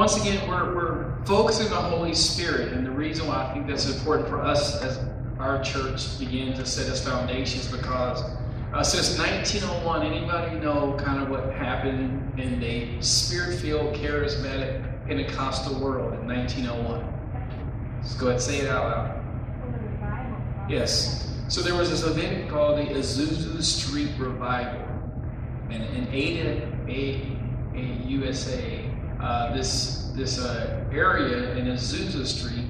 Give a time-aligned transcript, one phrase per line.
[0.00, 3.66] once again, we're, we're focusing on the Holy Spirit, and the reason why I think
[3.66, 4.98] that's important for us as
[5.38, 8.22] our church began to set its foundations because
[8.72, 16.14] uh, since 1901, anybody know kind of what happened in the spirit-filled, charismatic Pentecostal world
[16.14, 18.00] in 1901?
[18.00, 20.70] Let's go ahead and say it out loud.
[20.70, 21.30] Yes.
[21.48, 24.80] So there was this event called the Azusa Street Revival,
[25.68, 27.36] and in Ada, A,
[27.74, 28.89] A, USA,
[29.20, 32.66] uh, this this uh, area in Azusa Street,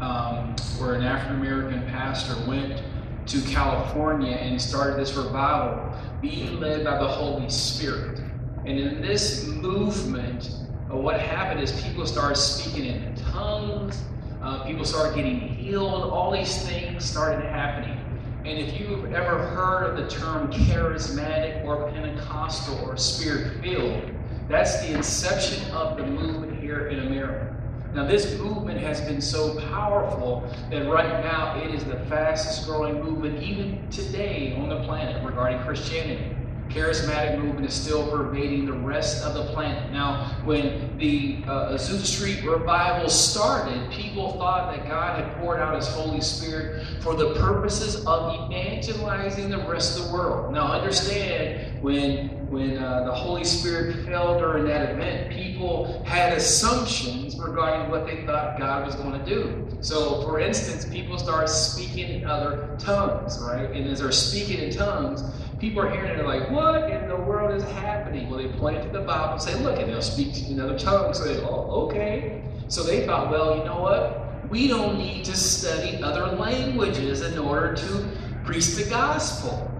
[0.00, 2.82] um, where an African American pastor went
[3.26, 8.20] to California and started this revival, being led by the Holy Spirit.
[8.66, 10.50] And in this movement,
[10.90, 14.02] uh, what happened is people started speaking in tongues,
[14.42, 17.98] uh, people started getting healed, all these things started happening.
[18.44, 24.10] And if you've ever heard of the term charismatic or Pentecostal or spirit filled,
[24.52, 27.56] that's the inception of the movement here in America.
[27.94, 33.02] Now, this movement has been so powerful that right now it is the fastest growing
[33.02, 36.36] movement, even today on the planet, regarding Christianity.
[36.72, 39.92] Charismatic movement is still pervading the rest of the planet.
[39.92, 45.74] Now, when the uh, Azusa Street revival started, people thought that God had poured out
[45.74, 50.52] His Holy Spirit for the purposes of evangelizing the rest of the world.
[50.52, 57.38] Now, understand when when uh, the Holy Spirit fell during that event, people had assumptions
[57.38, 59.66] regarding what they thought God was going to do.
[59.80, 63.70] So, for instance, people start speaking in other tongues, right?
[63.70, 65.22] And as they're speaking in tongues,
[65.62, 68.28] people are hearing it and they're like, what in the world is happening?
[68.28, 71.18] Well, they point to the Bible and say, look, and they'll speak in other tongues.
[71.18, 72.42] So they, oh, okay.
[72.66, 74.50] So they thought, well, you know what?
[74.50, 78.08] We don't need to study other languages in order to
[78.44, 79.70] preach the gospel.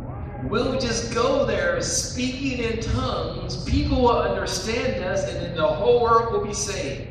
[0.44, 3.64] We'll just go there speaking in tongues.
[3.64, 7.08] People will understand us, and then the whole world will be saved.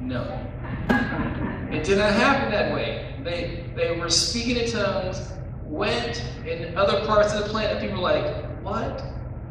[0.00, 0.22] No.
[1.72, 3.12] It did not happen that way.
[3.24, 5.32] They, they were speaking in tongues,
[5.74, 7.80] went in other parts of the planet.
[7.80, 9.02] People were like, What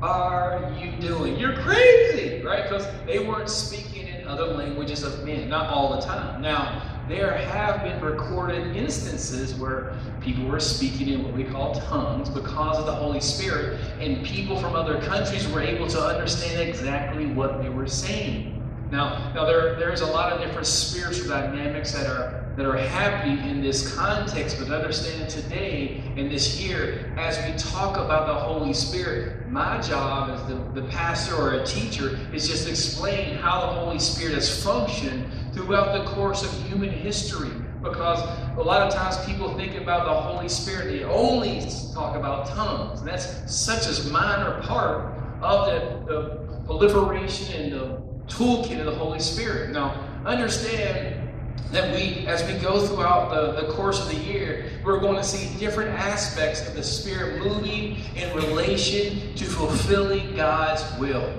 [0.01, 1.37] are you doing?
[1.37, 2.63] You're crazy, right?
[2.63, 6.41] Because they weren't speaking in other languages of men, not all the time.
[6.41, 12.29] Now, there have been recorded instances where people were speaking in what we call tongues
[12.29, 17.25] because of the Holy Spirit, and people from other countries were able to understand exactly
[17.25, 18.62] what they were saying.
[18.93, 23.49] Now, now there, there's a lot of different spiritual dynamics that are that are happening
[23.49, 28.71] in this context, but understand today in this year, as we talk about the Holy
[28.71, 33.67] Spirit, my job as the, the pastor or a teacher is just explain how the
[33.79, 37.49] Holy Spirit has functioned throughout the course of human history.
[37.81, 38.19] Because
[38.55, 42.99] a lot of times people think about the Holy Spirit, they only talk about tongues.
[42.99, 48.95] And that's such a minor part of the, the proliferation and the toolkit of the
[48.95, 49.71] Holy Spirit.
[49.71, 51.29] Now, understand
[51.71, 55.23] that we, as we go throughout the, the course of the year, we're going to
[55.23, 61.33] see different aspects of the Spirit moving in relation to fulfilling God's will.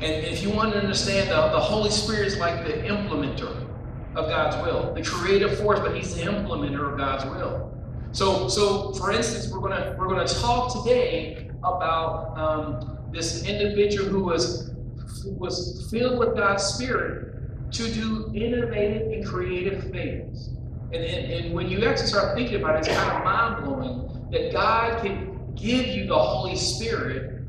[0.00, 3.68] And if you want to understand, the, the Holy Spirit is like the implementer
[4.14, 7.72] of God's will, the creative force, but He's the implementer of God's will.
[8.12, 14.24] So, so for instance, we're gonna we're gonna talk today about um, this individual who
[14.24, 14.70] was
[15.24, 20.48] was filled with God's Spirit to do innovative and creative things.
[20.92, 24.28] And, and, and when you actually start thinking about it, it's kind of mind blowing
[24.30, 27.42] that God can give you the Holy Spirit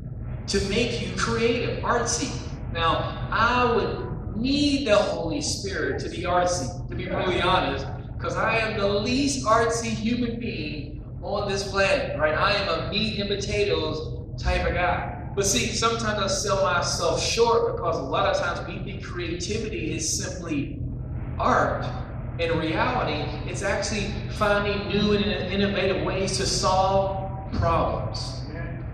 [0.48, 2.30] to make you creative, artsy.
[2.72, 8.36] Now, I would need the Holy Spirit to be artsy, to be really honest, because
[8.36, 12.34] I am the least artsy human being on this planet, right?
[12.34, 15.09] I am a meat and potatoes type of guy.
[15.34, 19.94] But see, sometimes I sell myself short because a lot of times we think creativity
[19.94, 20.80] is simply
[21.38, 21.86] art.
[22.38, 28.40] In reality, it's actually finding new and innovative ways to solve problems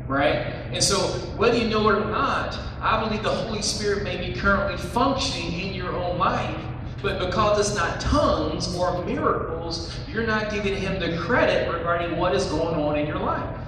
[0.07, 0.37] right?
[0.73, 0.99] And so,
[1.37, 5.53] whether you know it or not, I believe the Holy Spirit may be currently functioning
[5.53, 6.56] in your own life,
[7.03, 12.35] but because it's not tongues or miracles, you're not giving Him the credit regarding what
[12.35, 13.66] is going on in your life.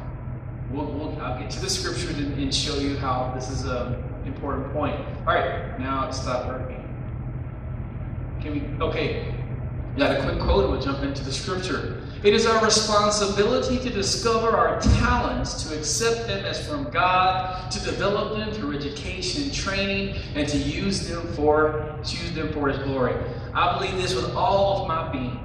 [0.73, 4.03] We'll, we'll, I'll get to the scripture and, and show you how this is an
[4.27, 5.01] important point.
[5.21, 6.85] All right, now stopped working.
[8.41, 8.85] Can we?
[8.85, 9.35] Okay,
[9.97, 12.03] got a quick quote we'll jump into the scripture.
[12.23, 17.81] It is our responsibility to discover our talents, to accept them as from God, to
[17.85, 23.15] develop them through education training, and to use them for use them for His glory.
[23.55, 25.45] I believe this with all of my being.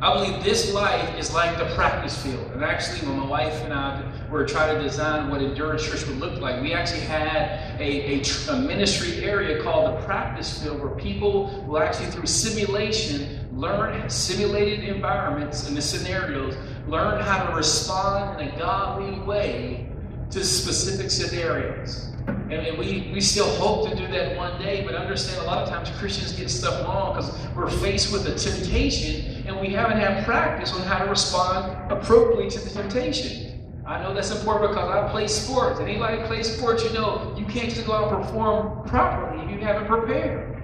[0.00, 2.52] I believe this life is like the practice field.
[2.52, 6.18] And actually, when my wife and I were trying to design what endurance church would
[6.18, 6.62] look like.
[6.62, 11.78] We actually had a, a, a ministry area called the practice field where people will
[11.78, 16.54] actually, through simulation, learn simulated environments and the scenarios,
[16.86, 19.88] learn how to respond in a godly way
[20.30, 22.12] to specific scenarios.
[22.50, 25.68] And, we, we still hope to do that one day, but understand a lot of
[25.68, 30.24] times Christians get stuff wrong because we're faced with a temptation and we haven't had
[30.24, 33.57] practice on how to respond appropriately to the temptation.
[33.88, 35.80] I know that's important because I play sports.
[35.80, 39.64] Anybody play sports, you know you can't just go out and perform properly if you
[39.64, 40.62] haven't prepared.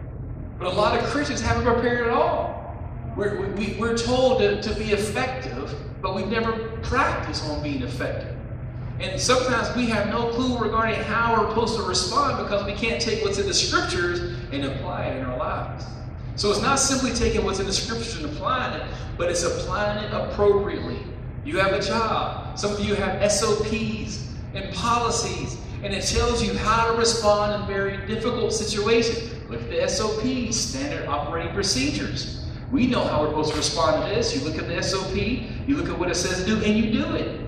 [0.58, 2.76] But a lot of Christians haven't prepared at all.
[3.16, 8.36] We're, we, we're told to, to be effective, but we've never practiced on being effective.
[9.00, 13.00] And sometimes we have no clue regarding how we're supposed to respond because we can't
[13.00, 14.20] take what's in the scriptures
[14.52, 15.86] and apply it in our lives.
[16.36, 18.86] So it's not simply taking what's in the scriptures and applying it,
[19.16, 20.98] but it's applying it appropriately.
[21.44, 22.58] You have a job.
[22.58, 27.68] Some of you have SOPs and policies, and it tells you how to respond in
[27.68, 29.30] very difficult situations.
[29.50, 32.46] Look at the SOPs, standard operating procedures.
[32.72, 34.34] We know how we're supposed to respond to this.
[34.34, 36.90] You look at the SOP, you look at what it says to do, and you
[36.90, 37.40] do it.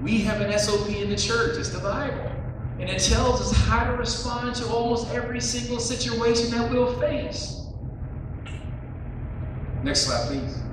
[0.00, 2.32] We have an SOP in the church, it's the Bible.
[2.78, 7.66] And it tells us how to respond to almost every single situation that we'll face.
[9.82, 10.65] Next slide, please.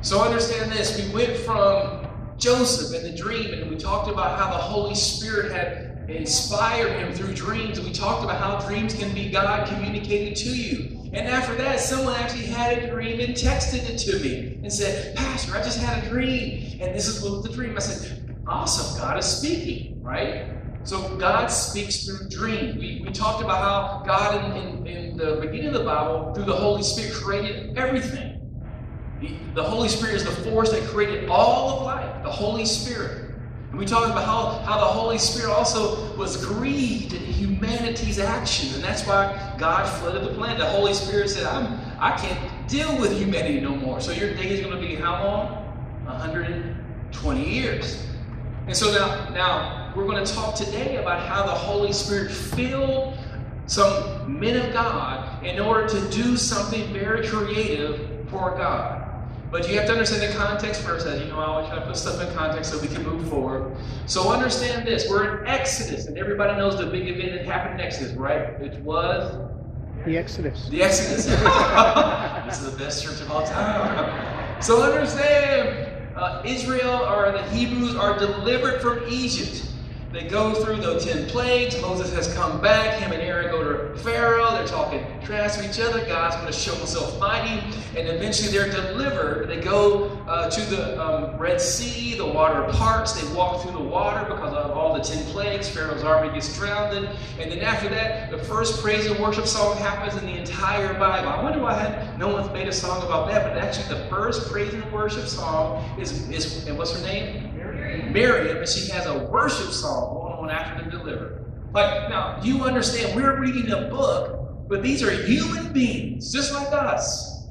[0.00, 0.96] So understand this.
[0.96, 2.06] We went from
[2.36, 7.12] Joseph and the dream, and we talked about how the Holy Spirit had inspired him
[7.12, 7.78] through dreams.
[7.78, 11.10] And we talked about how dreams can be God communicated to you.
[11.12, 15.16] And after that, someone actually had a dream and texted it to me and said,
[15.16, 16.78] Pastor, I just had a dream.
[16.80, 17.74] And this is what the dream.
[17.76, 20.46] I said, Awesome, God is speaking, right?
[20.84, 22.76] So God speaks through dreams.
[22.76, 26.44] We, we talked about how God, in, in, in the beginning of the Bible, through
[26.44, 28.37] the Holy Spirit, created everything.
[29.54, 33.28] The Holy Spirit is the force that created all of life, the Holy Spirit.
[33.70, 38.74] And we talked about how, how the Holy Spirit also was grieved in humanity's actions.
[38.74, 40.58] And that's why God flooded the planet.
[40.58, 44.00] The Holy Spirit said, I'm, I can't deal with humanity no more.
[44.00, 45.48] So your day is going to be how long?
[46.04, 48.06] 120 years.
[48.66, 53.18] And so now, now we're going to talk today about how the Holy Spirit filled
[53.66, 58.97] some men of God in order to do something very creative for God.
[59.50, 61.06] But you have to understand the context first.
[61.06, 63.28] As you know, I always try to put stuff in context so we can move
[63.28, 63.76] forward.
[64.06, 65.08] So understand this.
[65.08, 68.40] We're in Exodus, and everybody knows the big event that happened in Exodus, right?
[68.60, 69.48] It was
[70.04, 70.68] the Exodus.
[70.68, 71.26] The Exodus.
[72.46, 74.34] this is the best church of all time.
[74.60, 79.70] So understand, uh, Israel or the Hebrews are delivered from Egypt.
[80.12, 81.80] They go through the ten plagues.
[81.80, 82.98] Moses has come back.
[82.98, 84.50] Him and Aaron go to Pharaoh.
[84.52, 86.04] They're talking trash to each other.
[86.06, 87.60] God's going to show himself mighty.
[87.96, 89.48] And eventually they're delivered.
[89.48, 92.16] They go uh, to the um, Red Sea.
[92.16, 93.12] The water parts.
[93.12, 95.68] They walk through the water because of all the ten plagues.
[95.68, 96.96] Pharaoh's army gets drowned.
[96.96, 101.28] And then after that, the first praise and worship song happens in the entire Bible.
[101.28, 103.44] I wonder why no one's made a song about that.
[103.44, 107.54] But actually, the first praise and worship song is, is and what's her name?
[108.12, 111.47] Miriam, and she has a worship song going on after they're delivered.
[111.72, 116.72] Like, now, you understand, we're reading a book, but these are human beings, just like
[116.72, 117.46] us.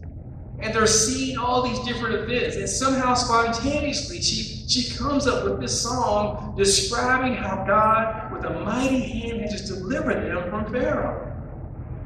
[0.60, 2.56] And they're seeing all these different events.
[2.56, 8.60] And somehow, spontaneously, she, she comes up with this song describing how God, with a
[8.62, 11.32] mighty hand, has just delivered them from Pharaoh.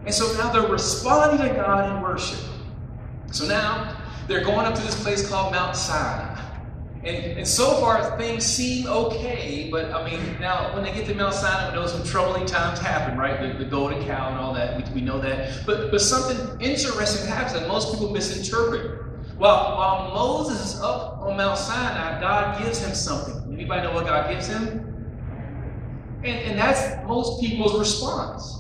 [0.05, 2.39] And so now they're responding to God in worship.
[3.31, 3.97] So now
[4.27, 6.30] they're going up to this place called Mount Sinai.
[7.03, 11.15] And, and so far, things seem okay, but I mean, now when they get to
[11.15, 13.41] Mount Sinai, we know some troubling times happen, right?
[13.41, 15.65] The, the golden cow and all that, we, we know that.
[15.65, 19.01] But, but something interesting happens that most people misinterpret.
[19.38, 23.51] While, while Moses is up on Mount Sinai, God gives him something.
[23.51, 24.88] Anybody know what God gives him?
[26.24, 28.58] And, and that's most people's response.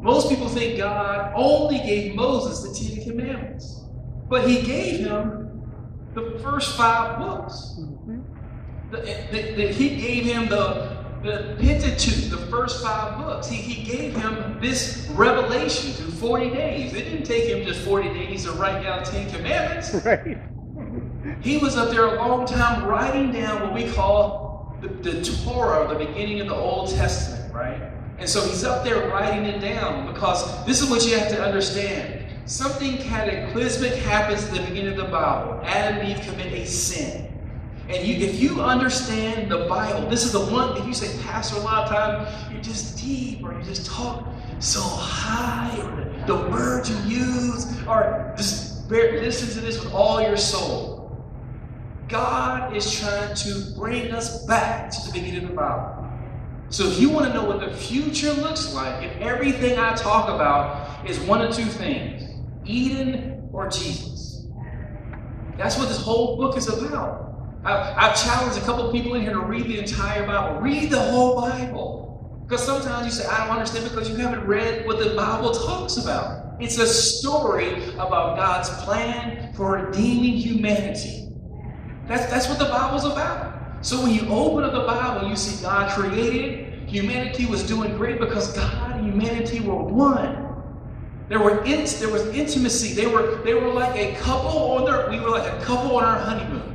[0.00, 3.80] Most people think God only gave Moses the Ten Commandments,
[4.28, 5.43] but he gave him
[6.14, 7.80] the first five books.
[8.90, 8.98] The,
[9.32, 13.48] the, the, he gave him the, the Pentateuch, the first five books.
[13.48, 16.94] He, he gave him this revelation through 40 days.
[16.94, 19.94] It didn't take him just 40 days to write down 10 commandments.
[20.04, 20.38] Right.
[21.40, 25.88] He was up there a long time writing down what we call the, the Torah,
[25.88, 27.80] the beginning of the Old Testament, right?
[28.18, 31.42] And so he's up there writing it down because this is what you have to
[31.42, 35.60] understand something cataclysmic happens at the beginning of the Bible.
[35.64, 37.30] Adam and Eve commit a sin.
[37.88, 41.56] And you, if you understand the Bible, this is the one, if you say, Pastor,
[41.56, 44.26] a lot of times you're just deep or you just talk
[44.58, 49.92] so high or the, the words you use, or just bear, listen to this with
[49.92, 51.22] all your soul.
[52.08, 56.08] God is trying to bring us back to the beginning of the Bible.
[56.70, 60.28] So if you want to know what the future looks like, if everything I talk
[60.28, 62.13] about is one of two things
[62.64, 64.46] Eden or Jesus.
[65.56, 67.24] That's what this whole book is about.
[67.64, 70.60] I've, challenged a couple people in here to read the entire Bible.
[70.60, 72.44] Read the whole Bible.
[72.46, 75.96] Because sometimes you say, I don't understand because you haven't read what the Bible talks
[75.96, 76.60] about.
[76.60, 81.28] It's a story about God's plan for redeeming humanity.
[82.06, 83.84] That's, that's what the Bible's about.
[83.84, 88.20] So when you open up the Bible, you see God created, humanity was doing great
[88.20, 90.43] because God and humanity were one.
[91.28, 92.94] There were in, there was intimacy.
[92.94, 96.04] They were they were like a couple on their we were like a couple on
[96.04, 96.74] our honeymoon.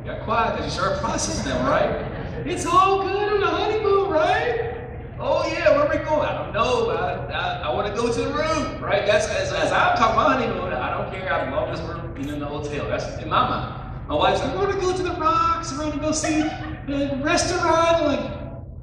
[0.00, 2.46] You got quiet because you started processing them, right?
[2.46, 4.88] It's all good on the honeymoon, right?
[5.18, 6.26] Oh yeah, where we going?
[6.26, 6.88] I don't know.
[6.88, 9.04] I, I, I want to go to the room, right?
[9.04, 10.72] That's as, as I'm talking about honeymoon.
[10.72, 11.30] I don't care.
[11.30, 12.88] I love this room being in the hotel.
[12.88, 14.08] That's in my mind.
[14.08, 15.70] My wife's like, I want to go to the rocks.
[15.74, 17.96] I want to go see the restaurant.
[17.96, 18.30] I'm like,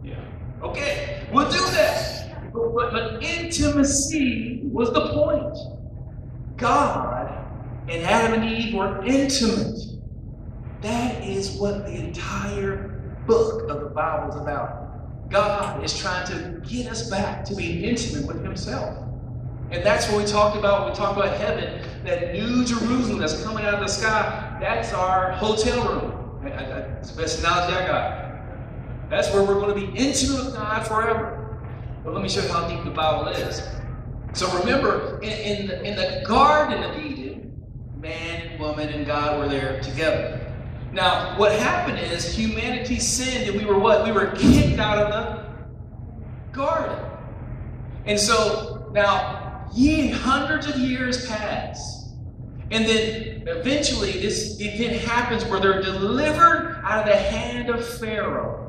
[0.04, 0.24] yeah,
[0.62, 2.07] okay, we'll do that.
[2.76, 5.58] But, but, intimacy was the point.
[6.58, 7.46] God
[7.88, 9.80] and Adam and Eve were intimate.
[10.82, 15.30] That is what the entire book of the Bible is about.
[15.30, 19.04] God is trying to get us back to being intimate with Himself.
[19.70, 23.44] And that's what we talked about when we talked about heaven, that new Jerusalem that's
[23.44, 24.58] coming out of the sky.
[24.62, 26.40] That's our hotel room.
[26.44, 29.10] That's the best analogy I got.
[29.10, 31.37] That's where we're going to be intimate with God forever.
[32.08, 33.62] But let me show you how deep the Bible is.
[34.32, 37.62] So remember, in, in, the, in the Garden of Eden,
[37.98, 40.40] man woman and God were there together.
[40.94, 44.06] Now, what happened is humanity sinned and we were what?
[44.06, 46.98] We were kicked out of the garden.
[48.06, 52.14] And so now, ye hundreds of years pass.
[52.72, 58.66] And then eventually this event happens where they're delivered out of the hand of Pharaoh.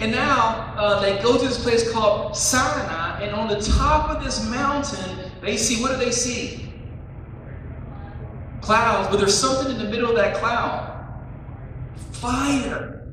[0.00, 4.24] And now uh, they go to this place called Sinai, and on the top of
[4.24, 6.70] this mountain, they see what do they see?
[8.60, 10.86] clouds, but there's something in the middle of that cloud.
[12.12, 13.04] Fire.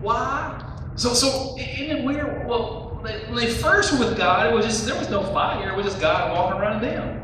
[0.00, 0.58] Why?
[0.96, 2.46] So, so isn't it weird?
[2.46, 5.72] Well, when they first were with God, it was just there was no fire.
[5.72, 7.20] It was just God walking around them.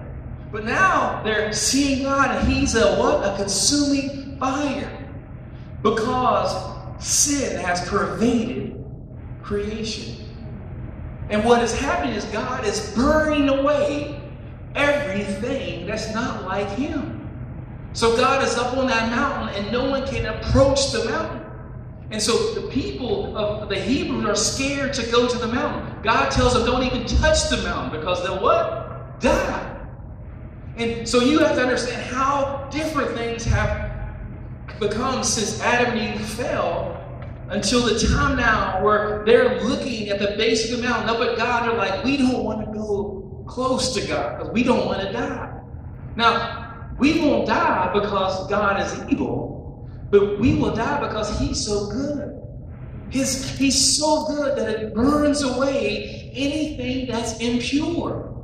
[0.51, 3.25] But now they're seeing God, and He's a what?
[3.25, 5.09] A consuming fire,
[5.83, 8.85] because sin has pervaded
[9.43, 10.17] creation.
[11.31, 14.21] And what is happening is God is burning away
[14.75, 17.29] everything that's not like Him.
[17.93, 21.45] So God is up on that mountain and no one can approach the mountain.
[22.11, 26.03] And so the people of the Hebrews are scared to go to the mountain.
[26.03, 29.21] God tells them, don't even touch the mountain because they'll what?
[29.21, 29.87] Die.
[30.77, 33.88] And so you have to understand how different things have
[34.79, 36.95] become since Adam and Eve fell
[37.51, 41.37] until the time now where they're looking at the base of the mountain up at
[41.37, 41.69] God.
[41.69, 45.13] They're like, we don't want to go close to God because we don't want to
[45.13, 45.61] die.
[46.17, 51.87] Now, we won't die because God is evil, but we will die because He's so
[51.87, 52.35] good.
[53.11, 58.35] His, he's so good that it burns away anything that's impure.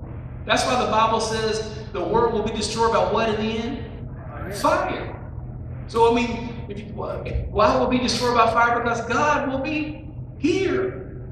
[0.46, 4.56] That's why the Bible says the world will be destroyed by what in the end?
[4.56, 5.13] Fire.
[5.88, 8.80] So, I mean, if you, why will be destroyed by fire?
[8.80, 11.22] Because God will be here.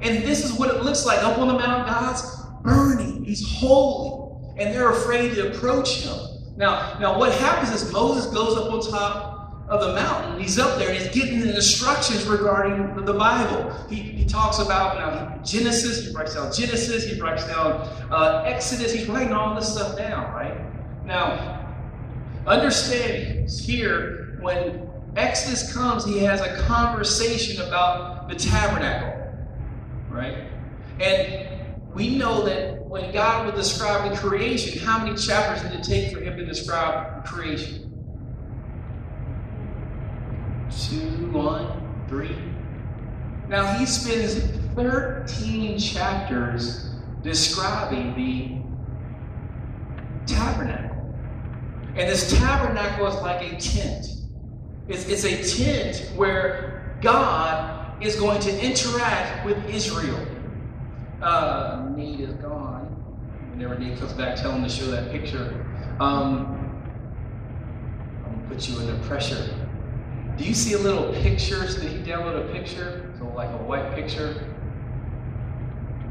[0.00, 1.86] And this is what it looks like up on the mountain.
[1.86, 2.22] God's
[2.62, 6.16] burning, He's holy, and they're afraid to approach Him.
[6.56, 9.38] Now, now what happens is Moses goes up on top
[9.68, 10.40] of the mountain.
[10.40, 13.70] He's up there and he's getting the instructions regarding the Bible.
[13.88, 17.72] He, he talks about now Genesis, he writes down Genesis, he writes down
[18.10, 20.58] uh, Exodus, he's writing all this stuff down, right?
[21.04, 21.57] Now,
[22.48, 29.34] understand here, when Exodus comes, he has a conversation about the tabernacle,
[30.10, 30.44] right?
[31.00, 31.48] And
[31.94, 36.12] we know that when God would describe the creation, how many chapters did it take
[36.12, 37.84] for him to describe creation?
[40.70, 42.36] Two, one, three.
[43.48, 44.34] Now he spends
[44.74, 46.90] 13 chapters
[47.22, 48.58] describing the
[50.32, 50.87] tabernacle.
[51.98, 54.06] And this tabernacle is like a tent.
[54.86, 60.24] It's, it's a tent where God is going to interact with Israel.
[61.20, 62.86] Uh, Need is gone.
[63.50, 65.66] Whenever Need comes back, tell him to show that picture.
[65.98, 66.72] Um,
[68.24, 69.52] I'm gonna put you under pressure.
[70.36, 71.66] Do you see a little picture?
[71.66, 73.12] Did he download a picture?
[73.18, 74.46] So like a white picture?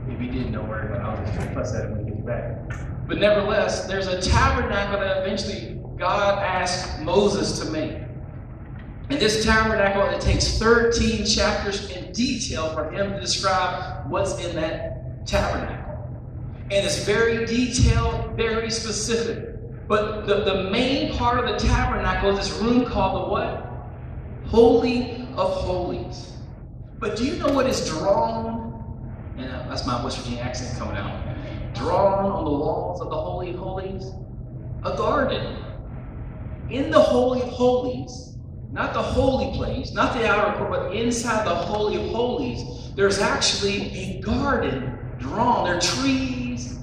[0.09, 3.07] If he didn't know where, but I'll just fuss at him when he gets back.
[3.07, 7.97] But nevertheless, there's a tabernacle that eventually God asked Moses to make.
[9.09, 14.55] And this tabernacle, it takes 13 chapters in detail for him to describe what's in
[14.57, 15.87] that tabernacle.
[16.69, 19.87] And it's very detailed, very specific.
[19.87, 23.67] But the, the main part of the tabernacle is this room called the what?
[24.47, 26.33] Holy of Holies.
[26.99, 28.67] But do you know what is drawn?
[29.37, 31.23] And uh, that's my West Virginia accent coming out.
[31.73, 34.11] Drawn on the walls of the Holy of Holies?
[34.83, 35.63] A garden.
[36.69, 38.35] In the Holy of Holies,
[38.71, 43.19] not the holy place, not the outer court, but inside the Holy of Holies, there's
[43.19, 45.65] actually a garden drawn.
[45.65, 46.79] There are trees,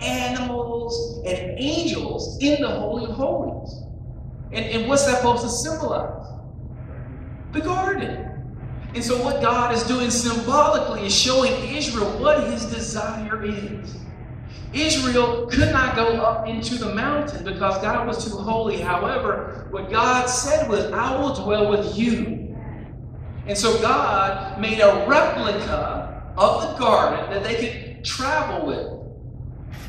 [0.00, 3.82] animals, and angels in the Holy of Holies.
[4.52, 6.26] And, and what's that supposed to symbolize?
[7.52, 8.24] The garden.
[8.94, 13.96] And so, what God is doing symbolically is showing Israel what his desire is.
[14.74, 18.78] Israel could not go up into the mountain because God was too holy.
[18.78, 22.56] However, what God said was, I will dwell with you.
[23.46, 28.98] And so God made a replica of the garden that they could travel with.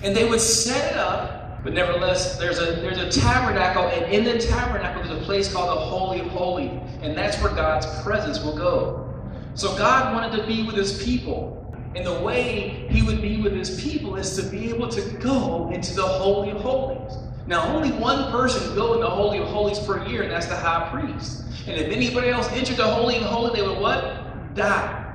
[0.01, 4.24] And they would set it up, but nevertheless, there's a there's a tabernacle, and in
[4.24, 6.71] the tabernacle there's a place called the Holy of Holies,
[7.01, 9.13] and that's where God's presence will go.
[9.55, 11.68] So God wanted to be with his people.
[11.96, 15.72] And the way he would be with his people is to be able to go
[15.72, 17.17] into the Holy of Holies.
[17.48, 20.55] Now, only one person go in the Holy of Holies per year, and that's the
[20.55, 21.46] high priest.
[21.67, 24.53] And if anybody else entered the Holy of Holies, they would what?
[24.53, 25.05] Die.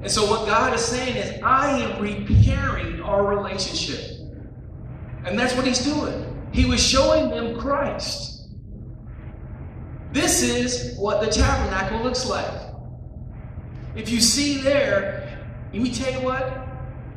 [0.00, 4.18] And so what God is saying is, I am repairing our relationship.
[5.24, 6.48] And that's what he's doing.
[6.52, 8.48] He was showing them Christ.
[10.12, 12.62] This is what the tabernacle looks like.
[13.94, 15.27] If you see there,
[15.72, 16.66] let me tell you what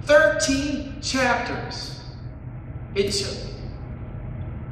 [0.03, 2.01] 13 chapters
[2.95, 3.37] it took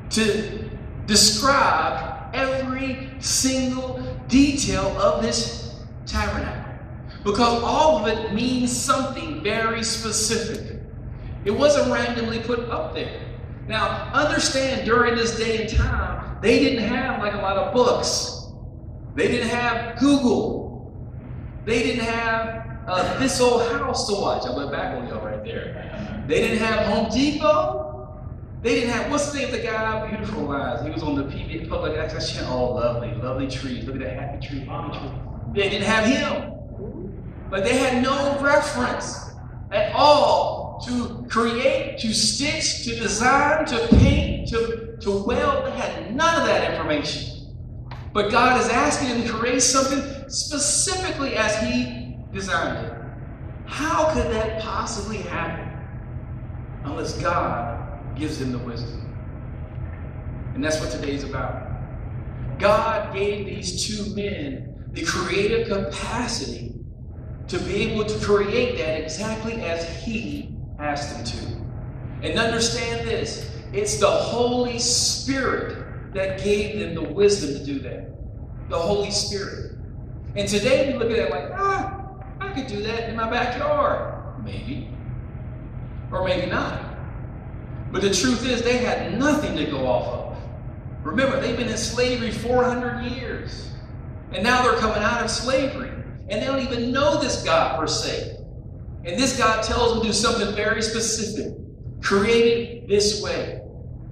[0.09, 0.69] to
[1.05, 6.74] describe every single detail of this tabernacle.
[7.24, 10.81] Because all of it means something very specific.
[11.45, 13.21] It wasn't randomly put up there.
[13.67, 18.47] Now, understand during this day and time, they didn't have like a lot of books.
[19.15, 20.91] They didn't have Google.
[21.65, 22.59] They didn't have
[22.89, 24.45] uh, this old house to watch.
[24.45, 26.23] I went back on y'all right there.
[26.28, 27.86] They didn't have Home Depot.
[28.62, 30.10] They didn't have, what's the name of the guy?
[30.10, 30.84] Beautiful Lies.
[30.84, 32.52] He was on the PBS Public Access Channel.
[32.52, 33.86] Oh, lovely, lovely trees.
[33.86, 35.10] Look at that happy tree, happy tree.
[35.54, 37.13] They didn't have him.
[37.49, 39.32] But they had no reference
[39.71, 45.65] at all to create, to stitch, to design, to paint, to, to weld.
[45.65, 47.56] They had none of that information.
[48.13, 52.93] But God is asking them to create something specifically as He designed it.
[53.65, 55.67] How could that possibly happen
[56.83, 59.05] unless God gives them the wisdom?
[60.55, 61.67] And that's what today's about.
[62.57, 66.73] God gave these two men the creative capacity
[67.47, 72.27] to be able to create that exactly as He asked them to.
[72.27, 78.09] And understand this it's the Holy Spirit that gave them the wisdom to do that.
[78.69, 79.77] The Holy Spirit.
[80.35, 81.98] And today we look at it like, ah,
[82.62, 84.43] could do that in my backyard.
[84.43, 84.89] Maybe.
[86.12, 86.84] Or maybe not.
[87.91, 90.38] But the truth is, they had nothing to go off of.
[91.04, 93.72] Remember, they've been in slavery 400 years.
[94.32, 95.89] And now they're coming out of slavery.
[96.30, 98.38] And they don't even know this God per se.
[99.06, 101.56] And this God tells them to do something very specific.
[102.02, 103.62] Created this way.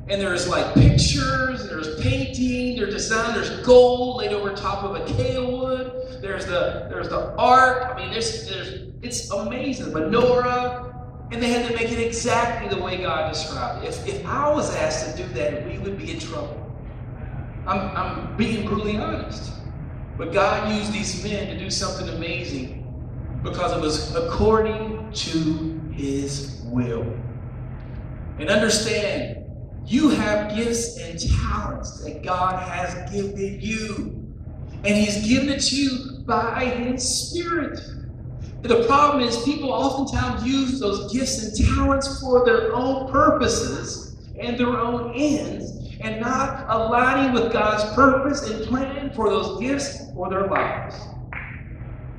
[0.10, 5.46] And there's like pictures, there's painting, there's design, there's gold laid over top of acacia
[5.46, 5.97] wood.
[6.22, 7.84] There's the there's the art.
[7.84, 9.94] I mean, there's there's it's amazing.
[9.94, 10.86] Menorah.
[11.30, 13.90] And they had to make it exactly the way God described it.
[13.90, 16.64] If, if I was asked to do that, we would be in trouble.
[17.66, 19.52] I'm, I'm being brutally honest.
[20.18, 22.84] But God used these men to do something amazing
[23.44, 27.04] because it was according to his will.
[28.40, 29.46] And understand,
[29.86, 34.27] you have gifts and talents that God has given you.
[34.84, 37.80] And he's given it to you by his spirit.
[38.62, 44.58] The problem is, people oftentimes use those gifts and talents for their own purposes and
[44.58, 50.30] their own ends, and not aligning with God's purpose and plan for those gifts or
[50.30, 50.96] their lives.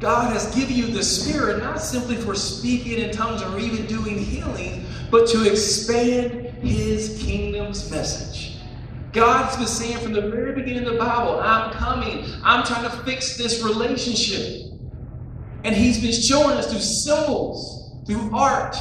[0.00, 4.18] God has given you the Spirit not simply for speaking in tongues or even doing
[4.18, 8.47] healing, but to expand His kingdom's message.
[9.12, 12.24] God's been saying from the very beginning of the Bible, I'm coming.
[12.44, 14.72] I'm trying to fix this relationship.
[15.64, 18.76] And He's been showing us through symbols, through art,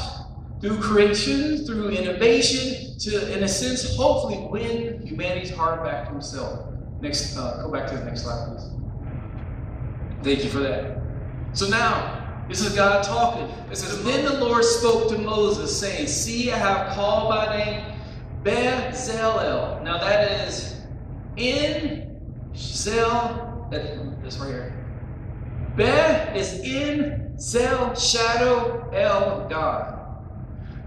[0.62, 6.74] through creation, through innovation, to, in a sense, hopefully win humanity's heart back to himself.
[7.00, 8.72] Next, uh, go back to the next slide, please.
[10.24, 10.98] Thank you for that.
[11.54, 13.44] So now, this is God talking.
[13.72, 17.97] It says, Then the Lord spoke to Moses, saying, See, I have called by name
[18.44, 19.84] Bezalel.
[19.84, 20.82] Now that is
[21.36, 22.20] in
[22.56, 23.88] Zel, That's
[24.24, 24.74] this right here.
[25.76, 25.84] Be
[26.40, 29.98] is in Zel, shadow, El, God.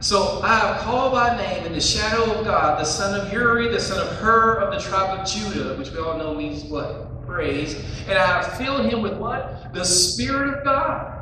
[0.00, 3.68] So I have called by name in the shadow of God, the son of Uri,
[3.68, 7.24] the son of Hur of the tribe of Judah, which we all know means what?
[7.26, 7.74] Praise.
[8.08, 9.72] And I have filled him with what?
[9.74, 11.19] The Spirit of God.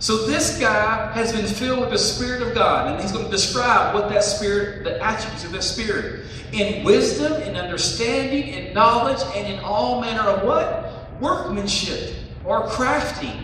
[0.00, 3.30] So this guy has been filled with the Spirit of God, and he's going to
[3.30, 9.20] describe what that Spirit, the attributes of that Spirit, in wisdom, in understanding, in knowledge,
[9.34, 11.20] and in all manner of what?
[11.20, 13.42] Workmanship or crafting.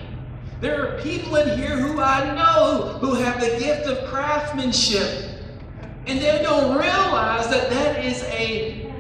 [0.60, 5.32] There are people in here who I know who have the gift of craftsmanship.
[6.06, 8.92] And they don't realize that that is a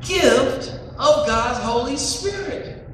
[0.00, 2.84] gift of God's Holy Spirit.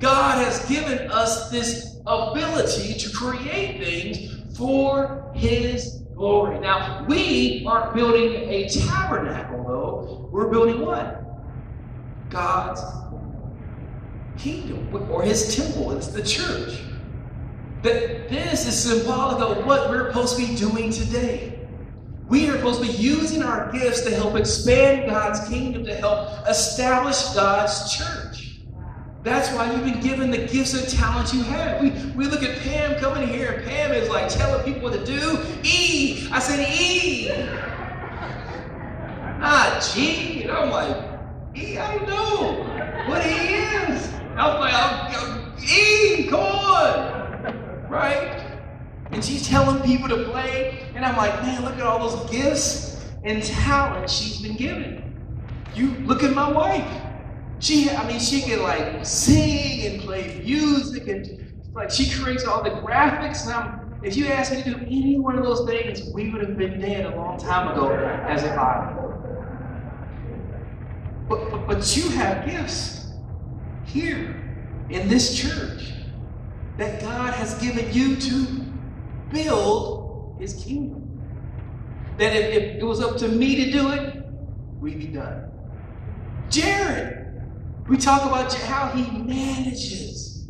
[0.00, 6.58] God has given us this ability to create things for His glory.
[6.58, 10.28] Now, we aren't building a tabernacle, though.
[10.32, 11.24] We're building what?
[12.30, 12.82] God's
[14.36, 15.92] kingdom or His temple.
[15.92, 16.80] It's the church.
[17.82, 21.58] That this is symbolic of what we're supposed to be doing today.
[22.28, 26.46] We are supposed to be using our gifts to help expand God's kingdom, to help
[26.46, 28.27] establish God's church.
[29.22, 31.82] That's why you've been given the gifts and talents you have.
[31.82, 35.04] We, we look at Pam coming here, and Pam is like telling people what to
[35.04, 35.44] do.
[35.62, 37.30] E, I said E.
[39.40, 40.42] Ah, G.
[40.42, 40.96] And I'm like,
[41.56, 44.12] E, I don't know what he is.
[44.36, 47.18] I was like, I'm, I'm, E, come on
[47.88, 48.44] right?
[49.10, 50.86] And she's telling people to play.
[50.94, 55.02] And I'm like, man, look at all those gifts and talents she's been given.
[55.74, 57.07] You look at my wife.
[57.60, 62.62] She, I mean, she can like sing and play music and like she creates all
[62.62, 63.44] the graphics.
[63.44, 66.40] And I'm, if you asked me to do any one of those things, we would
[66.40, 68.94] have been dead a long time ago as a body.
[71.28, 73.12] But, but, but you have gifts
[73.84, 74.44] here
[74.88, 75.92] in this church
[76.76, 78.46] that God has given you to
[79.30, 81.04] build his kingdom.
[82.18, 84.24] That if, if it was up to me to do it,
[84.80, 85.50] we'd be done.
[86.48, 87.17] Jared,
[87.88, 90.46] we talk about how he manages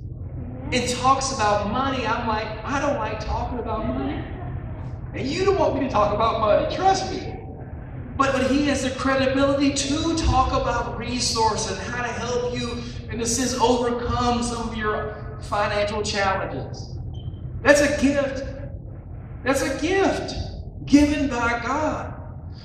[0.72, 2.04] and talks about money.
[2.04, 4.24] I'm like, I don't like talking about money.
[5.14, 7.34] And you don't want me to talk about money, trust me.
[8.16, 12.82] But, but he has the credibility to talk about resource and how to help you,
[13.10, 16.98] in a sense, overcome some of your financial challenges.
[17.62, 18.44] That's a gift.
[19.44, 20.34] That's a gift
[20.84, 22.14] given by God.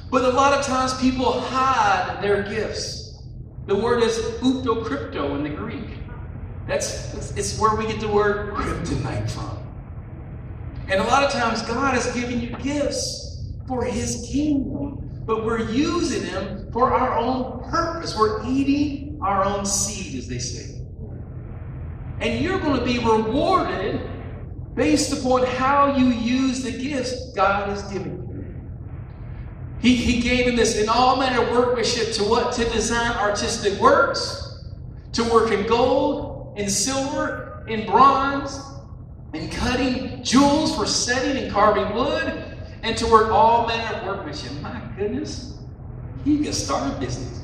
[0.09, 3.02] But a lot of times people hide their gifts.
[3.65, 5.97] The word is apokrypto in the Greek.
[6.67, 9.57] That's it's, where we get the word kryptonite from.
[10.89, 15.69] And a lot of times God has given you gifts for his kingdom, but we're
[15.69, 18.17] using them for our own purpose.
[18.17, 20.81] We're eating our own seed, as they say.
[22.19, 24.01] And you're going to be rewarded
[24.75, 28.22] based upon how you use the gifts God has given you.
[29.83, 32.53] He, he gave him this in all manner of workmanship to what?
[32.53, 34.63] To design artistic works,
[35.11, 38.61] to work in gold, in silver, in bronze,
[39.33, 42.45] in cutting jewels for setting and carving wood,
[42.81, 44.53] and to work all manner of workmanship.
[44.61, 45.57] My goodness,
[46.23, 47.41] he could start a business.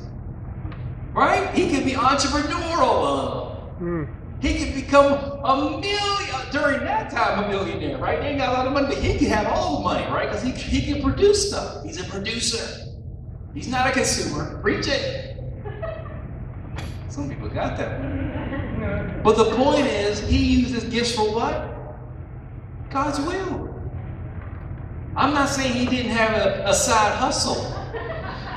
[1.12, 1.50] Right?
[1.54, 3.78] He could be entrepreneurial.
[3.80, 4.19] Mm.
[4.40, 8.20] He could become a million during that time a millionaire, right?
[8.22, 10.28] He ain't got a lot of money, but he can have all the money, right?
[10.28, 11.84] Because he, he can produce stuff.
[11.84, 12.86] He's a producer.
[13.54, 14.60] He's not a consumer.
[14.60, 15.36] Preach it.
[17.08, 19.22] Some people got that.
[19.22, 21.68] But the point is, he uses gifts for what?
[22.90, 23.68] God's will.
[25.16, 27.76] I'm not saying he didn't have a, a side hustle.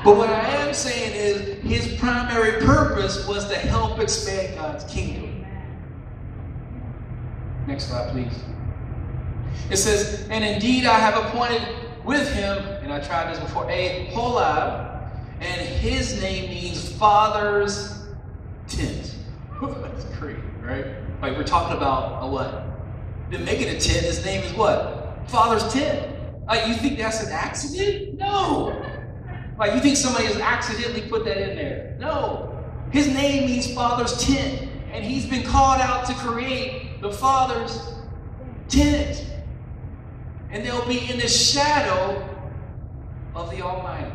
[0.04, 5.33] But what I am saying is his primary purpose was to help expand God's kingdom.
[7.66, 8.32] Next slide, please.
[9.70, 11.62] It says, And indeed I have appointed
[12.04, 18.04] with him, and I tried this before, Aholiab, and his name means father's
[18.68, 19.14] tent.
[19.60, 20.84] That's crazy, right?
[21.22, 22.66] Like we're talking about a what?
[23.30, 25.18] Then making a tent, his name is what?
[25.28, 26.14] Father's tent.
[26.46, 28.18] Like you think that's an accident?
[28.18, 28.84] No.
[29.58, 31.96] Like you think somebody has accidentally put that in there?
[31.98, 32.62] No.
[32.92, 37.92] His name means father's tent, and he's been called out to create the Father's
[38.70, 39.26] tent.
[40.50, 42.26] and they'll be in the shadow
[43.34, 44.10] of the Almighty.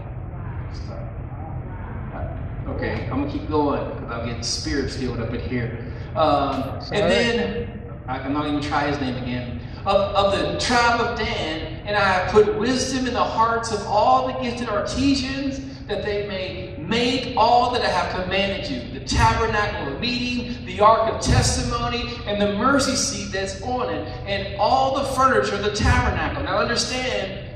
[2.67, 5.86] Okay, I'm gonna keep going because I'm getting spirit filled up in here.
[6.15, 9.62] Um, and then I can not even try his name again.
[9.86, 13.86] Of, of the tribe of Dan, and I have put wisdom in the hearts of
[13.86, 19.06] all the gifted artisans that they may make all that I have commanded you the
[19.06, 24.56] tabernacle of meeting, the ark of testimony, and the mercy seat that's on it, and
[24.58, 26.43] all the furniture of the tabernacle.
[26.43, 27.47] Now understand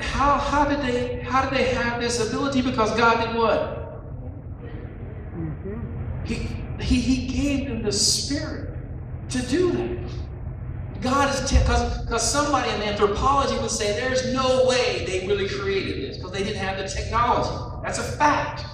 [0.00, 2.62] how, how did they how did they have this ability?
[2.62, 3.60] Because God did what?
[5.36, 6.24] Mm-hmm.
[6.24, 6.34] He,
[6.82, 8.74] he, he gave them the spirit
[9.28, 10.10] to do that.
[11.00, 16.02] God is because because somebody in anthropology would say there's no way they really created
[16.02, 17.50] this because they didn't have the technology.
[17.82, 18.64] That's a fact.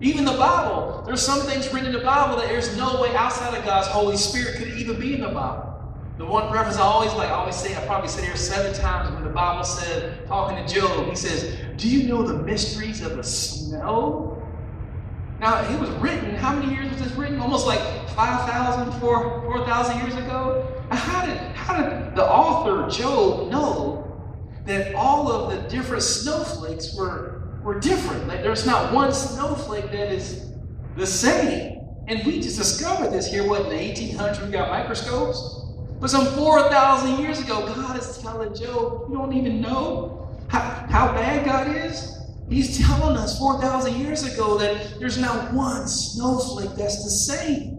[0.00, 3.56] Even the Bible, there's some things written in the Bible that there's no way outside
[3.56, 5.72] of God's Holy Spirit could even be in the Bible.
[6.18, 9.12] The one reference I always like, I always say, I probably said here seven times
[9.12, 13.16] when the Bible said, talking to Job, he says, Do you know the mysteries of
[13.16, 14.31] the snow?
[15.42, 17.40] Now, it was written, how many years was this written?
[17.40, 20.72] Almost like 5,000, 4,000 years ago?
[20.88, 24.22] How did, how did the author, Job, know
[24.66, 28.28] that all of the different snowflakes were, were different?
[28.28, 30.52] Like there's not one snowflake that is
[30.96, 31.80] the same.
[32.06, 34.46] And we just discovered this here, what, in the 1800s?
[34.46, 35.60] We got microscopes?
[35.98, 41.12] But some 4,000 years ago, God is telling Job, you don't even know how, how
[41.14, 42.21] bad God is?
[42.52, 47.78] He's telling us 4,000 years ago that there's not one snowflake that's the same.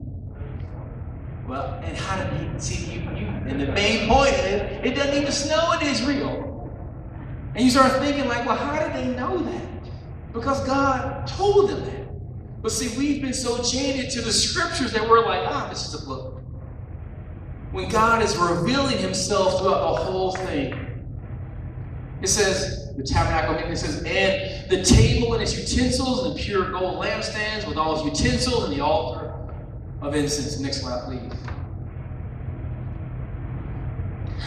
[1.47, 3.27] Well, and how did he see you, you?
[3.45, 6.71] And the main point is, it doesn't even snow in Israel.
[7.53, 9.91] And you start thinking, like, well, how did they know that?
[10.33, 12.61] Because God told them that.
[12.63, 16.01] But see, we've been so jaded to the scriptures that we're like, ah, this is
[16.01, 16.41] a book.
[17.71, 20.73] When God is revealing himself throughout the whole thing.
[22.23, 26.39] It says, the tabernacle, And it says, and the table and its utensils and the
[26.39, 29.33] pure gold lampstands with all its utensils and the altar
[30.01, 30.59] of incense.
[30.59, 31.33] Next slide, please.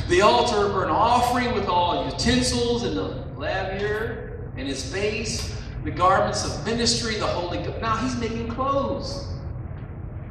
[0.08, 6.44] The altar burnt offering with all utensils and the laver and its base, the garments
[6.44, 7.58] of ministry, the holy.
[7.80, 9.26] Now he's making clothes.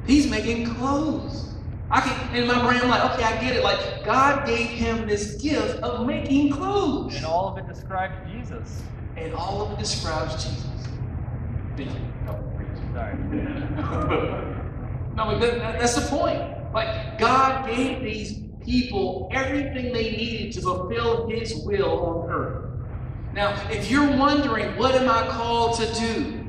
[0.08, 1.55] He's making clothes.
[1.92, 3.64] I can in my brain, I'm like, okay, I get it.
[3.64, 7.16] Like God gave him this gift of making clothes.
[7.16, 8.84] And all of it describes Jesus.
[9.18, 10.66] And all of it describes Jesus.
[11.78, 12.00] Thank you.
[12.28, 12.40] Oh,
[12.94, 13.16] Sorry.
[15.16, 16.42] no, but that, that's the point.
[16.74, 22.72] Like God gave these people everything they needed to fulfill His will on earth.
[23.34, 26.42] Now, if you're wondering, what am I called to do?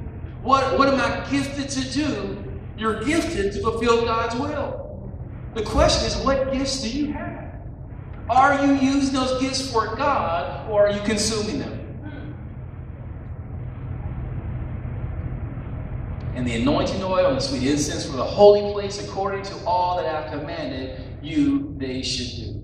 [0.43, 2.43] What, what am I gifted to do?
[2.79, 4.86] You're gifted to fulfill God's will.
[5.57, 7.51] The question is, what gifts do you have?
[8.29, 11.73] Are you using those gifts for God or are you consuming them?
[16.35, 19.97] And the anointing oil and the sweet incense for the holy place, according to all
[19.97, 22.63] that I've commanded you, they should do.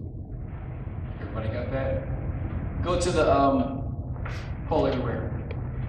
[1.22, 2.82] Everybody got that?
[2.84, 4.26] Go to the um,
[4.68, 5.30] poll everywhere.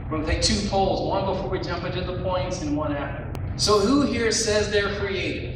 [0.09, 2.95] We're going to take two polls, one before we jump into the points and one
[2.95, 3.41] after.
[3.57, 5.52] So, who here says they're creative?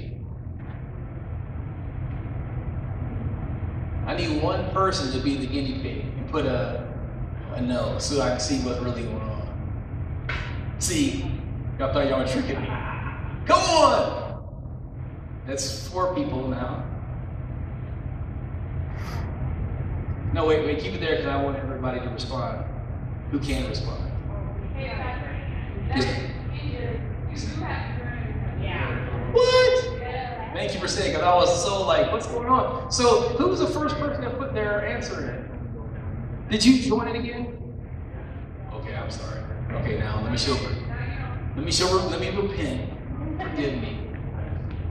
[4.17, 6.91] Need one person to be the guinea pig and put a,
[7.53, 9.47] a no so I can see what's really going on.
[10.79, 11.31] See,
[11.77, 12.67] y'all thought y'all were tricking me.
[13.45, 14.43] Come on!
[15.45, 16.83] That's four people now.
[20.33, 22.65] No, wait, wait, keep it there because I want everybody to respond
[23.29, 24.03] who can respond.
[30.87, 32.89] Saying because I was so like, what's going on?
[32.89, 36.49] So, who was the first person that put their answer in?
[36.49, 37.57] Did you join it again?
[38.73, 39.41] Okay, I'm sorry.
[39.73, 40.55] Okay, now let me show.
[40.55, 40.75] her.
[41.57, 41.87] Let me show.
[41.87, 42.07] her.
[42.07, 42.89] Let me repent.
[43.37, 44.07] Forgive me.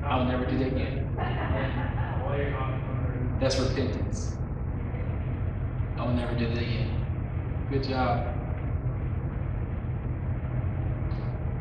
[0.05, 1.07] I'll never do that again.
[3.41, 4.37] That's repentance.
[5.97, 7.07] I'll never do that again.
[7.71, 8.35] Good job.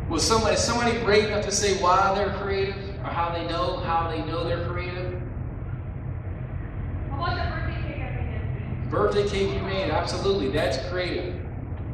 [0.09, 4.09] Was somebody somebody brave enough to say why they're creative or how they know how
[4.09, 5.21] they know they're creative?
[7.03, 8.89] The birthday cake I made in Spain?
[8.89, 11.41] Birthday cake you made, absolutely, that's creative.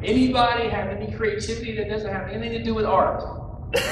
[0.02, 3.22] Anybody have any creativity that doesn't have anything to do with art?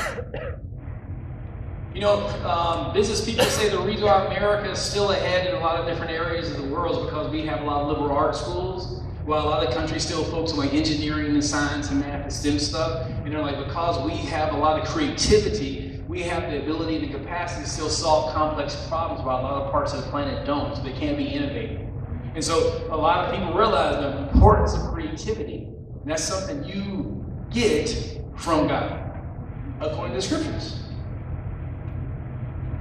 [1.92, 5.59] You know, um, business people say the reason why America is still ahead in a
[5.59, 8.16] lot of different areas of the world is because we have a lot of liberal
[8.16, 11.98] art schools, while a lot of countries still focus on like engineering and science and
[11.98, 13.09] math and STEM stuff.
[13.24, 17.05] And they're like, because we have a lot of creativity, we have the ability and
[17.05, 20.44] the capacity to still solve complex problems while a lot of parts of the planet
[20.44, 20.75] don't.
[20.75, 21.87] So they can't be innovative.
[22.35, 25.68] And so a lot of people realize the importance of creativity.
[26.03, 29.23] And that's something you get from God,
[29.81, 30.81] according to the scriptures.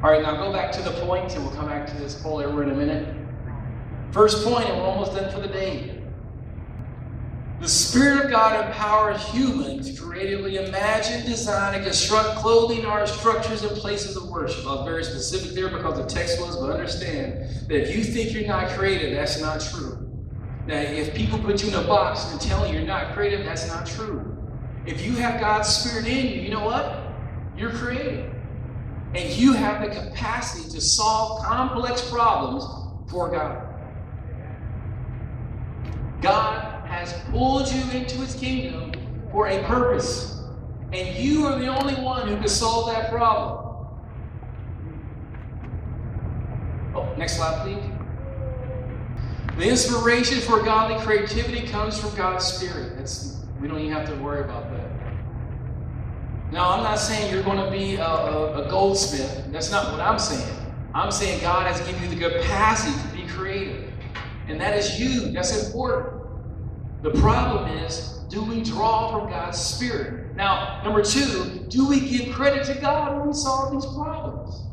[0.02, 2.40] All right, now go back to the point, and we'll come back to this poll
[2.40, 3.16] over in a minute.
[4.12, 5.99] First point, and we're almost done for the day.
[7.60, 13.64] The Spirit of God empowers humans to creatively imagine, design, and construct clothing, art, structures,
[13.64, 14.66] and places of worship.
[14.66, 18.32] I was very specific there because the text was, but understand that if you think
[18.32, 20.10] you're not creative, that's not true.
[20.68, 23.68] That if people put you in a box and tell you you're not creative, that's
[23.68, 24.38] not true.
[24.86, 26.98] If you have God's Spirit in you, you know what?
[27.58, 28.34] You're creative.
[29.16, 32.64] And you have the capacity to solve complex problems
[33.12, 33.66] for God.
[36.22, 36.69] God
[37.00, 38.92] has pulled you into his kingdom
[39.32, 40.42] for a purpose.
[40.92, 43.66] And you are the only one who can solve that problem.
[46.96, 47.84] Oh, next slide, please.
[49.58, 52.98] The inspiration for godly creativity comes from God's Spirit.
[52.98, 54.90] That's, we don't even have to worry about that.
[56.52, 59.52] Now, I'm not saying you're going to be a, a, a goldsmith.
[59.52, 60.56] That's not what I'm saying.
[60.94, 63.94] I'm saying God has given you the capacity to be creative.
[64.48, 65.32] And that is you.
[65.32, 66.19] That's important.
[67.02, 70.36] The problem is, do we draw from God's Spirit?
[70.36, 74.64] Now, number two, do we give credit to God when we solve these problems?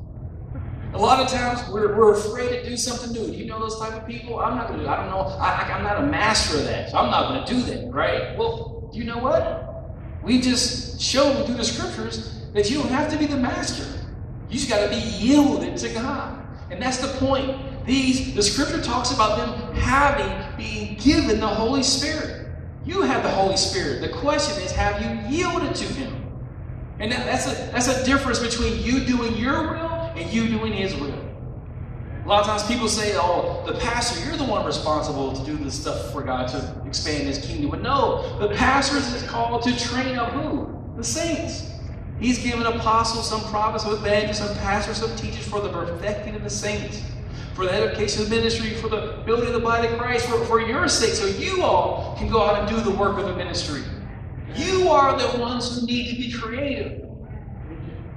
[0.92, 3.26] A lot of times we're, we're afraid to do something new.
[3.26, 4.38] Do you know those type of people?
[4.40, 4.88] I'm not going to.
[4.88, 5.20] I don't know.
[5.20, 8.36] I, I'm not a master of that, so I'm not going to do that, right?
[8.36, 9.92] Well, do you know what?
[10.22, 13.84] We just showed through the scriptures that you don't have to be the master.
[14.48, 17.60] You just got to be yielded to God, and that's the point.
[17.86, 22.48] These the scripture talks about them having being given the Holy Spirit.
[22.84, 24.00] You have the Holy Spirit.
[24.00, 26.12] The question is, have you yielded to Him?
[26.98, 30.72] And that, that's a that's a difference between you doing your will and you doing
[30.72, 31.26] His will.
[32.24, 35.56] A lot of times people say, oh, the pastor, you're the one responsible to do
[35.56, 37.70] this stuff for God to expand His kingdom.
[37.70, 40.76] But no, the pastor is called to train up who?
[40.96, 41.70] The saints.
[42.18, 46.42] He's given apostles, some prophets, some evangelists, some pastors, some teachers for the perfecting of
[46.42, 47.00] the saints,
[47.56, 50.60] for the edification of ministry, for the building of the body of Christ, for, for
[50.60, 53.82] your sake, so you all can go out and do the work of the ministry.
[54.54, 57.08] You are the ones who need to be creative.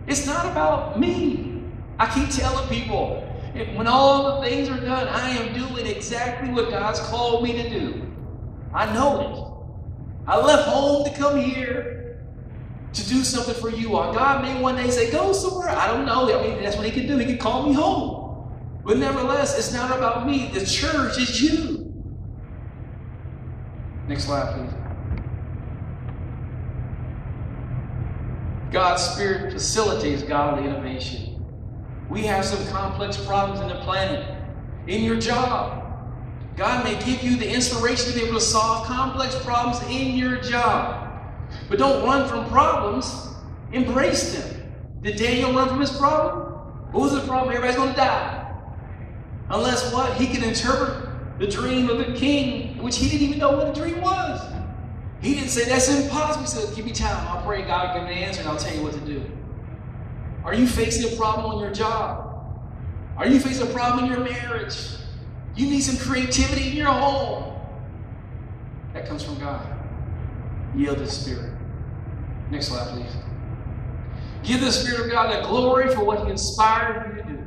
[0.07, 1.63] It's not about me.
[1.99, 3.25] I keep telling people,
[3.75, 7.69] when all the things are done, I am doing exactly what God's called me to
[7.69, 8.11] do.
[8.73, 10.29] I know it.
[10.29, 12.25] I left home to come here
[12.91, 14.13] to do something for you all.
[14.13, 15.69] God may one day say, go somewhere.
[15.69, 16.37] I don't know.
[16.37, 17.17] I mean, that's what He can do.
[17.17, 18.18] He can call me home.
[18.89, 20.49] But nevertheless, it's not about me.
[20.51, 21.93] The church is you.
[24.07, 24.73] Next slide, please.
[28.71, 31.45] God's Spirit facilitates godly innovation.
[32.09, 34.25] We have some complex problems in the planet,
[34.87, 35.83] in your job.
[36.57, 40.41] God may give you the inspiration to be able to solve complex problems in your
[40.41, 41.11] job.
[41.69, 43.35] But don't run from problems,
[43.71, 44.73] embrace them.
[45.03, 46.53] Did Daniel run from his problem?
[46.91, 47.49] What was the problem?
[47.49, 48.38] Everybody's going to die.
[49.49, 50.15] Unless what?
[50.15, 51.09] He can interpret
[51.39, 54.41] the dream of the king, which he didn't even know what a dream was.
[55.21, 56.43] He didn't say, That's impossible.
[56.43, 57.27] He said, Give me time.
[57.27, 59.23] I'll pray God give me an answer and I'll tell you what to do.
[60.43, 62.29] Are you facing a problem on your job?
[63.17, 64.77] Are you facing a problem in your marriage?
[65.55, 67.53] You need some creativity in your home.
[68.93, 69.67] That comes from God.
[70.75, 71.53] Yield to the Spirit.
[72.49, 73.11] Next slide, please.
[74.43, 77.38] Give the Spirit of God the glory for what He inspired you to do.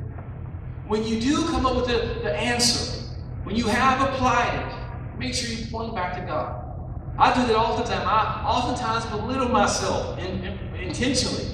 [0.93, 3.01] When you do come up with the, the answer,
[3.45, 6.71] when you have applied it, make sure you point back to God.
[7.19, 8.07] I do that all the time.
[8.07, 11.47] I oftentimes belittle myself in, in, intentionally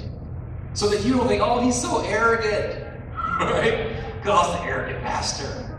[0.72, 2.84] so that you don't think, oh, he's so arrogant,
[3.40, 4.02] right?
[4.24, 5.70] God's the arrogant pastor.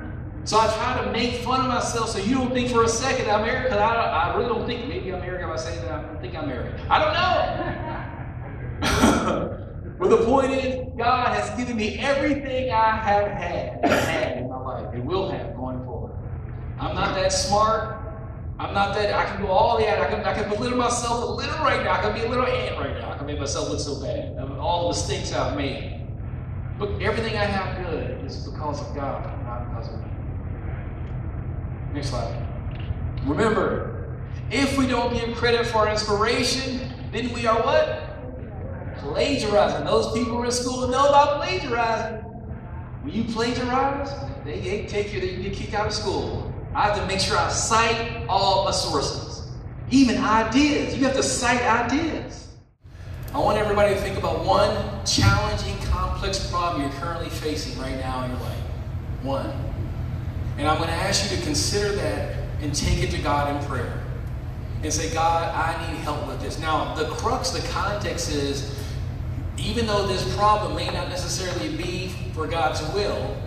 [0.45, 3.30] So I try to make fun of myself so you don't think for a second
[3.30, 3.82] I'm arrogant.
[3.82, 6.80] I, I really don't think, maybe I'm arrogant by saying that I think I'm arrogant.
[6.89, 7.04] I
[8.80, 8.84] don't
[9.19, 9.56] know.
[10.00, 14.58] but the point is, God has given me everything I have had, had in my
[14.58, 16.14] life and will have going forward.
[16.80, 17.98] I'm not that smart.
[18.60, 20.02] I'm not that, I can do all that.
[20.02, 21.94] I can, I can belittle myself a little right now.
[21.94, 23.12] I can be a little ant right now.
[23.12, 24.38] I can make myself look so bad.
[24.60, 26.08] All the mistakes I've made.
[26.78, 30.08] But everything I have good is because of God, not because of me.
[31.93, 32.47] Next slide.
[33.26, 34.18] Remember,
[34.52, 38.09] if we don't give credit for inspiration, then we are what?
[39.02, 39.86] Plagiarizing.
[39.86, 42.24] Those people who are in school know about plagiarizing.
[43.02, 44.12] When you plagiarize,
[44.43, 46.54] they, they take you, you get kicked out of school.
[46.74, 49.47] I have to make sure I cite all my sources,
[49.89, 50.95] even ideas.
[50.95, 52.47] You have to cite ideas.
[53.34, 58.24] I want everybody to think about one challenging, complex problem you're currently facing right now
[58.24, 58.58] in your life.
[59.22, 59.52] One.
[60.58, 63.68] And I'm going to ask you to consider that and take it to God in
[63.68, 64.04] prayer.
[64.82, 66.60] And say, God, I need help with this.
[66.60, 68.78] Now, the crux, the context is
[69.60, 73.38] even though this problem may not necessarily be for God's will,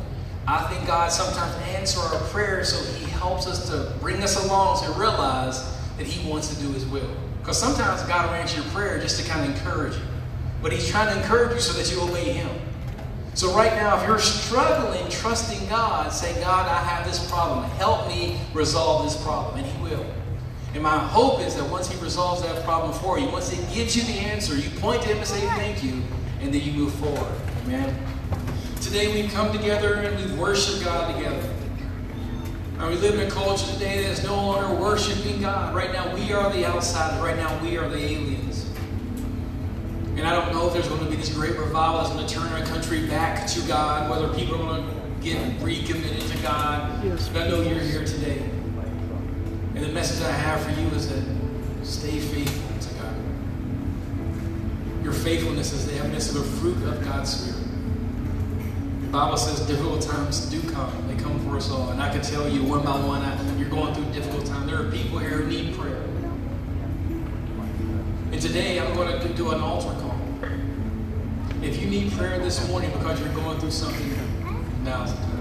[0.46, 4.84] I think God sometimes answers our prayers so He helps us to bring us along
[4.84, 5.62] to realize
[5.98, 7.08] that He wants to do His will.
[7.40, 10.02] Because sometimes God will answer your prayer just to kind of encourage you.
[10.60, 12.50] But He's trying to encourage you so that you obey Him.
[13.34, 17.64] So, right now, if you're struggling trusting God, say, God, I have this problem.
[17.72, 19.58] Help me resolve this problem.
[19.58, 20.04] And He will.
[20.74, 23.94] And my hope is that once He resolves that problem for you, once He gives
[23.94, 26.02] you the answer, you point to Him and say thank you,
[26.40, 27.32] and then you move forward.
[27.64, 27.94] Amen.
[28.80, 31.48] Today we come together and we worship God together.
[32.78, 35.74] And we live in a culture today that is no longer worshiping God.
[35.74, 37.20] Right now we are the outsiders.
[37.22, 38.66] Right now we are the aliens.
[40.16, 42.34] And I don't know if there's going to be this great revival that's going to
[42.34, 47.02] turn our country back to God, whether people are going to get recommitted to God.
[47.32, 48.42] But I know you're here today.
[49.74, 51.24] And the message I have for you is that
[51.82, 53.14] stay faithful to God.
[55.02, 57.66] Your faithfulness is the evidence of the fruit of God's Spirit.
[59.02, 60.92] The Bible says difficult times do come.
[61.08, 61.90] They come for us all.
[61.90, 63.22] And I can tell you one by one,
[63.58, 64.70] you're going through difficult times.
[64.70, 66.02] There are people here who need prayer.
[68.32, 70.18] And today I'm going to do an altar call.
[71.62, 74.14] If you need prayer this morning because you're going through something,
[74.84, 75.31] now's the time.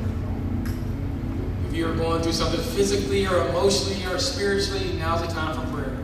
[1.72, 5.98] If you're going through something physically or emotionally or spiritually, now's the time for prayer.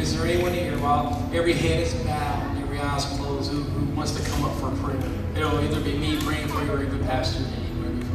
[0.00, 3.62] Is there anyone here while every head is bowed and every eye is closed who,
[3.64, 5.02] who wants to come up for prayer?
[5.34, 7.42] It'll either be me praying for you or even Pastor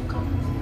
[0.08, 0.56] comfortable.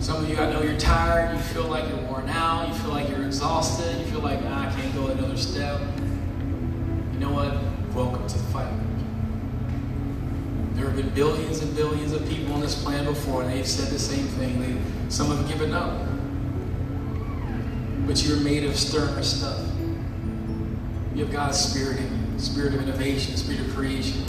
[0.00, 2.90] Some of you, I know you're tired, you feel like you're worn out, you feel
[2.90, 5.80] like you're exhausted, you feel like, ah, I can't go another step.
[7.12, 7.54] You know what?
[7.94, 8.72] Welcome to the fight.
[10.74, 13.92] There have been billions and billions of people on this planet before, and they've said
[13.92, 14.60] the same thing.
[14.60, 16.08] They, some have given up.
[18.06, 19.60] But you're made of sterner stuff.
[21.14, 24.24] You have God's Spirit in you, Spirit of innovation, Spirit of creation.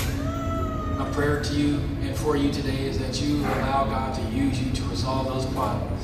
[0.99, 4.61] My prayer to you and for you today is that you allow God to use
[4.61, 6.01] you to resolve those problems.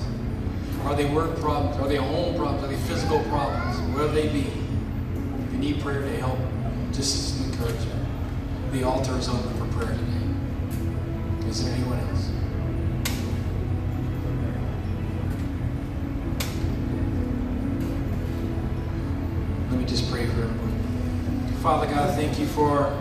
[0.85, 1.77] Are they work problems?
[1.77, 2.63] Are they home problems?
[2.63, 3.77] Are they physical problems?
[3.93, 4.39] Whatever they be.
[4.39, 6.39] If you need prayer to help,
[6.91, 8.07] just as an encouragement.
[8.71, 10.20] The altar is open for prayer today.
[11.51, 12.29] Is there anyone else?
[19.69, 21.53] Let me just pray for everyone.
[21.61, 22.97] Father God, thank you for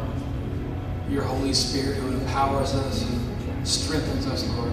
[1.08, 4.72] your Holy Spirit who empowers us and strengthens us, Lord.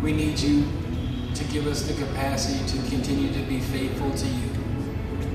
[0.00, 0.64] We need you
[1.34, 4.50] to give us the capacity to continue to be faithful to you.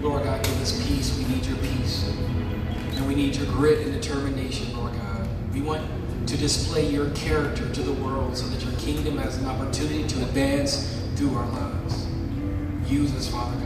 [0.02, 1.18] Lord God, give us peace.
[1.18, 2.10] We need your peace.
[2.94, 5.28] And we need your grit and determination, Lord God.
[5.54, 5.82] We want
[6.28, 10.22] to display your character to the world so that your kingdom has an opportunity to
[10.24, 12.06] advance through our lives.
[12.90, 13.63] Use us, Father